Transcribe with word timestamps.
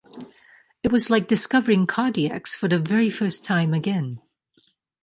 It 0.81 0.91
was 0.91 1.11
like 1.11 1.27
discovering 1.27 1.85
Cardiacs 1.85 2.55
for 2.55 2.67
the 2.67 2.79
very 2.79 3.11
first 3.11 3.45
time 3.45 3.71
again. 3.71 4.19